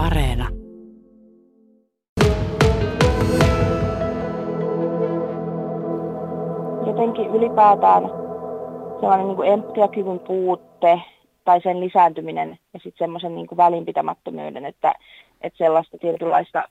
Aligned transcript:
Areena. 0.00 0.48
Jotenkin 6.86 7.34
ylipäätään 7.34 8.02
sellainen 9.00 9.26
niin 9.26 9.36
kuin 9.36 9.48
empatiakyvyn 9.48 10.18
puutte 10.18 11.00
tai 11.44 11.60
sen 11.60 11.80
lisääntyminen 11.80 12.58
ja 12.72 12.80
sitten 12.82 12.98
semmoisen 12.98 13.34
niin 13.34 13.46
välinpitämättömyyden, 13.56 14.64
että, 14.64 14.94
että 15.40 15.58
sellaista 15.58 15.98
tietynlaista, 15.98 16.68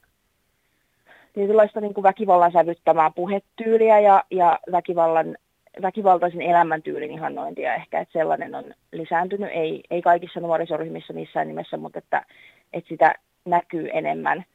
tietynlaista 1.33 1.81
niin 1.81 1.93
kuin 1.93 2.03
väkivallan 2.03 2.51
sävyttämää 2.51 3.11
puhetyyliä 3.15 3.99
ja, 3.99 4.23
ja 4.31 4.59
väkivallan, 4.71 5.37
väkivaltaisen 5.81 6.41
elämäntyylin 6.41 7.11
ihannointia 7.11 7.75
ehkä, 7.75 7.99
että 7.99 8.19
sellainen 8.19 8.55
on 8.55 8.63
lisääntynyt, 8.91 9.49
ei, 9.53 9.83
ei 9.89 10.01
kaikissa 10.01 10.39
nuorisoryhmissä 10.39 11.13
missään 11.13 11.47
nimessä, 11.47 11.77
mutta 11.77 11.99
että, 11.99 12.25
että 12.73 12.89
sitä 12.89 13.15
näkyy 13.45 13.89
enemmän. 13.93 14.45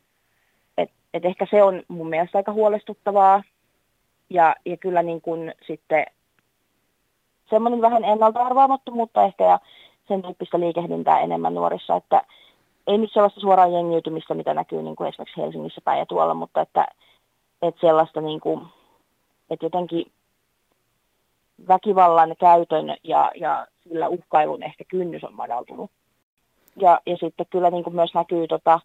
Et, 0.78 0.90
et 1.14 1.24
ehkä 1.24 1.46
se 1.50 1.62
on 1.62 1.82
mun 1.88 2.08
mielestä 2.08 2.38
aika 2.38 2.52
huolestuttavaa 2.52 3.42
ja, 4.30 4.56
ja 4.66 4.76
kyllä 4.76 5.02
niin 5.02 5.20
kuin 5.20 5.54
sitten 5.66 6.06
semmoinen 7.50 7.80
vähän 7.80 8.04
ennalta-arvaamattomuutta 8.04 9.24
ehkä 9.24 9.44
ja 9.44 9.58
sen 10.08 10.22
tyyppistä 10.22 10.60
liikehdintää 10.60 11.20
enemmän 11.20 11.54
nuorissa, 11.54 11.96
että 11.96 12.24
ei 12.86 12.98
nyt 12.98 13.12
sellaista 13.12 13.40
suoraan 13.40 13.72
jengiytymistä, 13.72 14.34
mitä 14.34 14.54
näkyy 14.54 14.82
niin 14.82 14.96
kuin 14.96 15.08
esimerkiksi 15.08 15.40
Helsingissä 15.40 15.80
päin 15.84 15.98
ja 15.98 16.06
tuolla, 16.06 16.34
mutta 16.34 16.60
että, 16.60 16.86
että 17.62 17.80
sellaista 17.80 18.20
niin 18.20 18.40
kuin, 18.40 18.60
että 19.50 19.66
jotenkin 19.66 20.12
väkivallan 21.68 22.34
käytön 22.40 22.96
ja, 23.04 23.30
ja 23.34 23.66
sillä 23.88 24.08
uhkailun 24.08 24.62
ehkä 24.62 24.84
kynnys 24.88 25.24
on 25.24 25.34
madaltunut. 25.34 25.90
Ja, 26.76 27.00
ja 27.06 27.16
sitten 27.16 27.46
kyllä 27.50 27.70
niin 27.70 27.84
kuin 27.84 27.96
myös 27.96 28.14
näkyy 28.14 28.48
tota, 28.48 28.80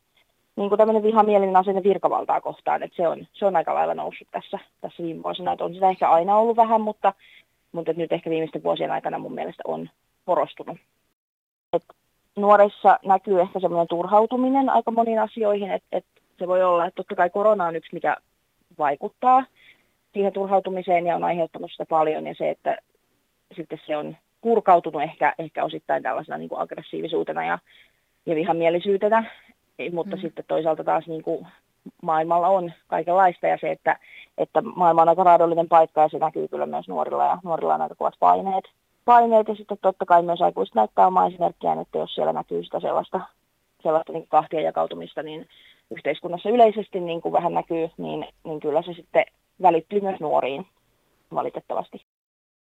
niin 0.55 0.69
kuin 0.69 0.77
tämmöinen 0.77 1.03
vihamielinen 1.03 1.55
asenne 1.55 1.83
virkavaltaa 1.83 2.41
kohtaan, 2.41 2.83
että 2.83 2.95
se 2.95 3.07
on, 3.07 3.27
se 3.33 3.45
on 3.45 3.55
aika 3.55 3.75
lailla 3.75 3.93
noussut 3.93 4.27
tässä, 4.31 4.59
tässä 4.81 5.03
viime 5.03 5.23
vuosina, 5.23 5.51
että 5.51 5.65
on 5.65 5.73
sitä 5.73 5.89
ehkä 5.89 6.09
aina 6.09 6.37
ollut 6.37 6.57
vähän, 6.57 6.81
mutta, 6.81 7.13
mutta 7.71 7.93
nyt 7.93 8.11
ehkä 8.11 8.29
viimeisten 8.29 8.63
vuosien 8.63 8.91
aikana 8.91 9.19
mun 9.19 9.33
mielestä 9.33 9.63
on 9.65 9.89
korostunut. 10.25 10.77
Et 11.73 11.83
nuorissa 12.35 12.99
näkyy 13.05 13.41
ehkä 13.41 13.59
semmoinen 13.59 13.87
turhautuminen 13.87 14.69
aika 14.69 14.91
moniin 14.91 15.19
asioihin, 15.19 15.71
että 15.71 15.87
et 15.91 16.05
se 16.39 16.47
voi 16.47 16.63
olla, 16.63 16.85
että 16.85 16.95
totta 16.95 17.15
kai 17.15 17.29
korona 17.29 17.65
on 17.65 17.75
yksi, 17.75 17.93
mikä 17.93 18.17
vaikuttaa 18.77 19.43
siihen 20.13 20.33
turhautumiseen 20.33 21.05
ja 21.05 21.15
on 21.15 21.23
aiheuttanut 21.23 21.71
sitä 21.71 21.85
paljon 21.85 22.27
ja 22.27 22.35
se, 22.37 22.49
että 22.49 22.77
sitten 23.55 23.79
se 23.87 23.97
on 23.97 24.17
purkautunut 24.41 25.01
ehkä, 25.01 25.33
ehkä 25.39 25.63
osittain 25.63 26.03
tällaisena 26.03 26.37
niin 26.37 26.49
kuin 26.49 26.61
aggressiivisuutena 26.61 27.45
ja, 27.45 27.59
ja 28.25 28.35
vihamielisyytenä, 28.35 29.31
mutta 29.91 30.15
mm. 30.15 30.21
sitten 30.21 30.45
toisaalta 30.47 30.83
taas 30.83 31.07
niin 31.07 31.23
kuin 31.23 31.47
maailmalla 32.01 32.47
on 32.47 32.71
kaikenlaista 32.87 33.47
ja 33.47 33.57
se, 33.61 33.71
että, 33.71 33.99
että 34.37 34.61
maailma 34.61 35.01
on 35.01 35.09
aika 35.09 35.23
raadollinen 35.23 35.69
paikka 35.69 36.01
ja 36.01 36.09
se 36.09 36.19
näkyy 36.19 36.47
kyllä 36.47 36.65
myös 36.65 36.87
nuorilla 36.87 37.25
ja 37.25 37.37
nuorilla 37.43 37.75
on 37.75 37.81
aika 37.81 37.95
kovat 37.95 38.15
paineet 38.19 38.65
paineet 39.09 39.47
ja 39.47 39.55
sitten 39.55 39.77
totta 39.81 40.05
kai 40.05 40.23
myös 40.23 40.41
aikuiset 40.41 40.75
näyttää 40.75 41.07
omaa 41.07 41.27
esimerkkiään, 41.27 41.79
että 41.79 41.97
jos 41.97 42.15
siellä 42.15 42.33
näkyy 42.33 42.63
sitä 42.63 42.79
sellaista, 42.79 43.21
sellaista 43.83 44.13
niin 44.13 44.27
kahtia 44.27 44.61
jakautumista, 44.61 45.23
niin 45.23 45.47
yhteiskunnassa 45.91 46.49
yleisesti 46.49 46.99
niin 46.99 47.21
kuin 47.21 47.31
vähän 47.31 47.53
näkyy, 47.53 47.89
niin, 47.97 48.27
niin 48.43 48.59
kyllä 48.59 48.81
se 48.81 48.93
sitten 48.93 49.25
välittyy 49.61 50.01
myös 50.01 50.19
nuoriin 50.19 50.67
valitettavasti. 51.33 52.05